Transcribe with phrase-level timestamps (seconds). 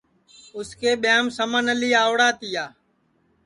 [0.57, 2.65] اُس کے ٻیاںٚم سمن اعلی آوڑا تیا